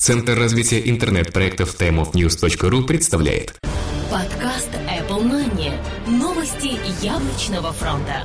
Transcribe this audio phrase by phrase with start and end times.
[0.00, 3.54] Центр развития интернет-проектов timeofnews.ru представляет
[4.10, 5.74] Подкаст Apple Money.
[6.06, 8.22] Новости яблочного фронта.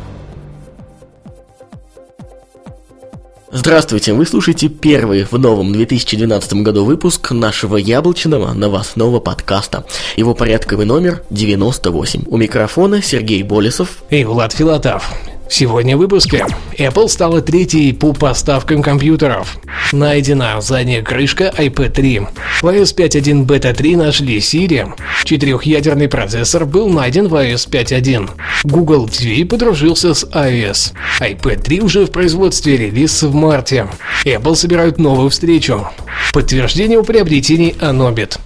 [3.51, 9.85] Здравствуйте, вы слушаете первый в новом 2012 году выпуск нашего яблочного новостного подкаста.
[10.15, 12.23] Его порядковый номер 98.
[12.27, 15.11] У микрофона Сергей Болесов и Влад Филатов.
[15.49, 16.45] Сегодня в выпуске.
[16.77, 19.57] Apple стала третьей по поставкам компьютеров.
[19.91, 22.19] Найдена задняя крышка iPad 3.
[22.61, 24.91] В iOS 5.1 Beta 3 нашли Siri.
[25.23, 28.29] Четырехъядерный процессор был найден в iOS 5.1.
[28.63, 30.93] Google TV подружился с iOS.
[31.21, 33.87] iPad 3 уже в производстве релиз в марте.
[34.25, 35.87] Apple собирают новую встречу.
[36.33, 38.39] Подтверждение о приобретении Anobit.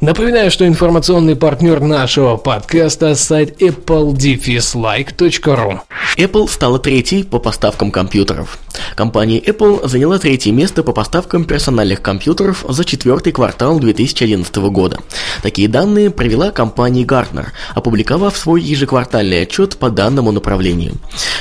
[0.00, 5.80] Напоминаю, что информационный партнер нашего подкаста– сайт apple-like.ru.
[6.16, 8.58] Apple стала третьей по поставкам компьютеров.
[8.94, 14.98] Компания Apple заняла третье место по поставкам персональных компьютеров за четвертый квартал 2011 года.
[15.42, 20.94] Такие данные привела компания Gartner, опубликовав свой ежеквартальный отчет по данному направлению.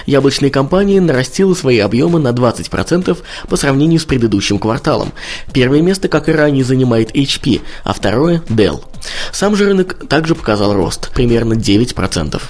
[0.06, 5.14] Яблочная компания нарастила свои объемы на 20% по сравнению с предыдущим кварталом.
[5.54, 8.84] Первое место, как и ранее, занимает HP, а второе– Dell.
[9.32, 12.42] Сам же рынок также показал рост, примерно 9%.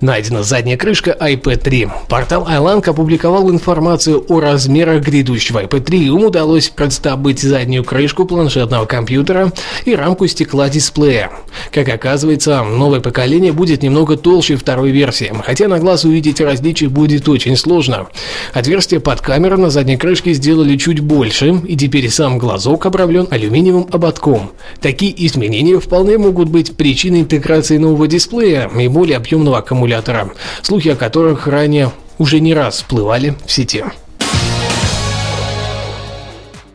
[0.00, 1.88] Найдена задняя крышка iPad 3.
[2.08, 6.06] Портал iLank опубликовал информацию о размерах грядущего iPad 3.
[6.06, 9.52] Им удалось представить заднюю крышку планшетного компьютера
[9.84, 11.30] и рамку стекла дисплея.
[11.70, 17.28] Как оказывается, новое поколение будет немного толще второй версии, хотя на глаз увидеть различия будет
[17.28, 18.06] очень сложно.
[18.54, 23.86] Отверстие под камеру на задней крышке сделали чуть больше, и теперь сам глазок обрамлен алюминиевым
[23.92, 24.52] ободком.
[24.80, 30.88] Такие изменения вполне могут быть причиной интеграции нового дисплея и более объемного аккумулятора аккумулятора, слухи
[30.88, 33.84] о которых ранее уже не раз всплывали в сети.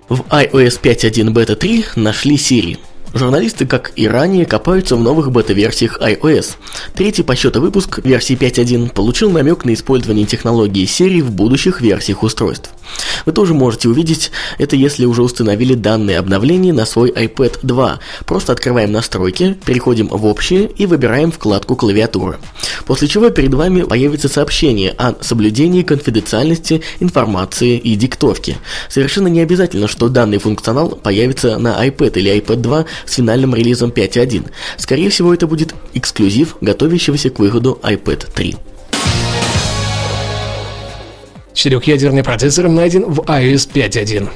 [0.08, 2.78] В iOS 5.1 Beta 3 нашли Siri.
[3.14, 6.58] Журналисты, как и ранее, копаются в новых бета-версиях iOS.
[6.94, 12.24] Третий по счету выпуск версии 5.1 получил намек на использование технологии Siri в будущих версиях
[12.24, 12.72] устройств.
[13.26, 18.00] Вы тоже можете увидеть это, если уже установили данные обновления на свой iPad 2.
[18.26, 22.40] Просто открываем настройки, переходим в общие и выбираем вкладку клавиатура.
[22.86, 28.58] После чего перед вами появится сообщение о соблюдении конфиденциальности информации и диктовки.
[28.90, 33.90] Совершенно не обязательно, что данный функционал появится на iPad или iPad 2 с финальным релизом
[33.90, 34.50] 5.1.
[34.78, 38.56] Скорее всего, это будет эксклюзив, готовящегося к выходу iPad 3.
[41.56, 44.30] Четырехъядерный процессор найден в iOS 5.1.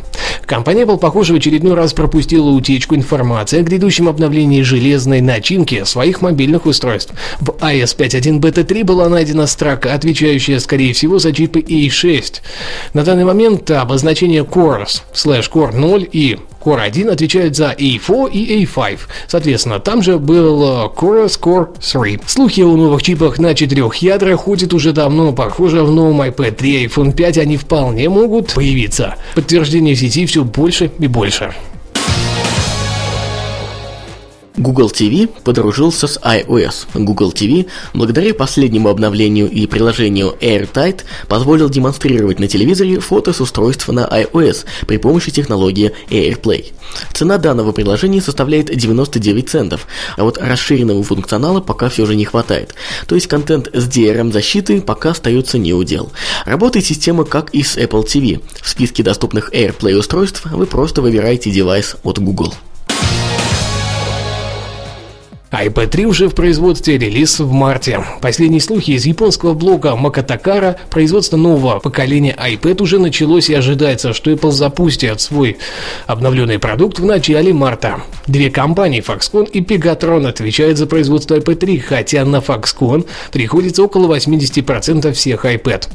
[0.45, 6.23] Компания Apple, похоже, в очередной раз пропустила утечку информации о грядущем обновлении железной начинки своих
[6.23, 7.13] мобильных устройств.
[7.39, 12.41] В iOS 5.1 Beta 3 была найдена строка, отвечающая, скорее всего, за чипы A6.
[12.93, 18.65] На данный момент обозначение Cores, слэш Core 0 и Core 1 отвечает за A4 и
[18.65, 18.99] A5.
[19.27, 20.63] Соответственно, там же был
[20.95, 22.21] Core Core 3.
[22.25, 25.31] Слухи о новых чипах на четырех ядрах ходят уже давно.
[25.33, 29.15] Похоже, в новом iPad 3 и iPhone 5 они вполне могут появиться.
[29.35, 31.53] Подтверждение в сети все больше и больше.
[34.59, 36.87] Google TV подружился с iOS.
[36.93, 43.87] Google TV, благодаря последнему обновлению и приложению AirTight, позволил демонстрировать на телевизоре фото с устройств
[43.87, 46.73] на iOS при помощи технологии AirPlay.
[47.13, 49.87] Цена данного приложения составляет 99 центов,
[50.17, 52.75] а вот расширенного функционала пока все же не хватает.
[53.07, 56.11] То есть контент с DRM-защиты пока остается не у дел.
[56.45, 58.41] Работает система как и с Apple TV.
[58.61, 62.53] В списке доступных AirPlay устройств вы просто выбираете девайс от Google
[65.51, 68.05] iPad 3 уже в производстве, релиз в марте.
[68.21, 74.29] Последние слухи из японского блога Макатакара, производство нового поколения iPad уже началось и ожидается, что
[74.29, 75.57] Apple запустит свой
[76.05, 78.01] обновленный продукт в начале марта.
[78.27, 84.15] Две компании, Foxconn и Pegatron, отвечают за производство iPad 3, хотя на Foxconn приходится около
[84.15, 85.87] 80% всех iPad.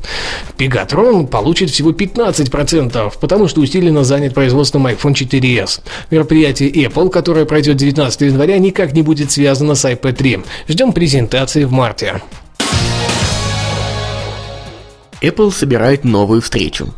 [0.59, 5.81] Pegatron получит всего 15%, потому что усиленно занят производством iPhone 4s.
[6.11, 10.41] Мероприятие Apple, которое пройдет 19 января, никак не будет связано связано с iPad 3.
[10.69, 12.23] Ждем презентации в марте.
[15.25, 16.95] Apple собирает новую встречу.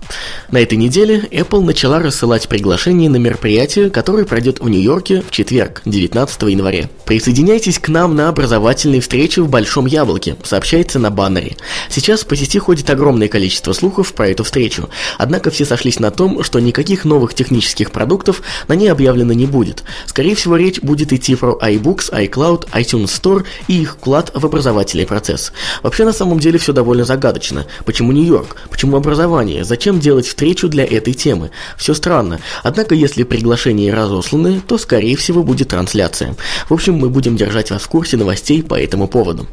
[0.50, 5.82] На этой неделе Apple начала рассылать приглашения на мероприятие, которое пройдет в Нью-Йорке в четверг,
[5.84, 6.90] 19 января.
[7.04, 11.56] Присоединяйтесь к нам на образовательной встрече в Большом Яблоке, сообщается на баннере.
[11.88, 14.88] Сейчас по сети ходит огромное количество слухов про эту встречу,
[15.18, 19.84] однако все сошлись на том, что никаких новых технических продуктов на ней объявлено не будет.
[20.06, 25.06] Скорее всего, речь будет идти про iBooks, iCloud, iTunes Store и их вклад в образовательный
[25.06, 25.52] процесс.
[25.84, 27.66] Вообще, на самом деле, все довольно загадочно.
[27.84, 28.56] Почему Нью-Йорк?
[28.70, 29.64] Почему образование?
[29.64, 31.50] Зачем делать встречу для этой темы?
[31.76, 32.40] Все странно.
[32.62, 36.34] Однако, если приглашения разосланы, то, скорее всего, будет трансляция.
[36.68, 39.46] В общем, мы будем держать вас в курсе новостей по этому поводу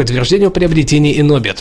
[0.00, 1.58] подтверждению приобретения Inobit.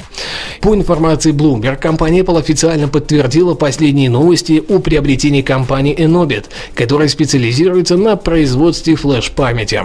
[0.62, 6.46] По информации Bloomberg, компания Apple официально подтвердила последние новости о приобретении компании Inobit,
[6.76, 9.84] которая специализируется на производстве флеш-памяти.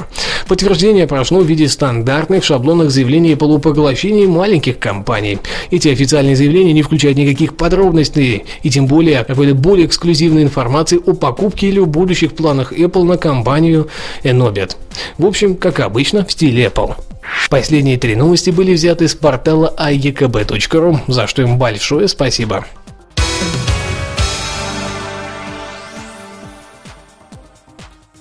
[0.48, 5.38] Подтверждение прошло в виде стандартных шаблонных заявлений Apple о поглощении маленьких компаний.
[5.70, 11.14] Эти официальные заявления не включают никаких подробностей и тем более какой-то более эксклюзивной информации о
[11.14, 13.88] покупке или о будущих планах Apple на компанию
[14.24, 14.76] Inobit.
[15.18, 16.96] В общем, как обычно, в стиле Apple.
[17.50, 22.64] Последние три новости были взяты с портала iekb.ru, за что им большое спасибо.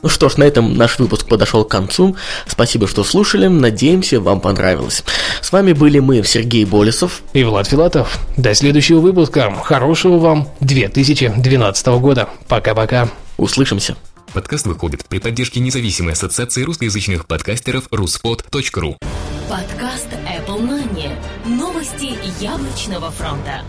[0.03, 2.17] Ну что ж, на этом наш выпуск подошел к концу.
[2.45, 3.47] Спасибо, что слушали.
[3.47, 5.01] Надеемся, вам понравилось.
[5.41, 8.19] С вами были мы, Сергей Болесов и Влад Филатов.
[8.35, 9.49] До следующего выпуска.
[9.63, 12.27] Хорошего вам 2012 года.
[12.49, 13.07] Пока-пока.
[13.37, 13.95] Услышимся.
[14.33, 18.97] Подкаст выходит при поддержке независимой ассоциации русскоязычных подкастеров ruspod.ru
[19.47, 21.15] Подкаст Apple Money.
[21.45, 23.61] Новости яблочного фронта.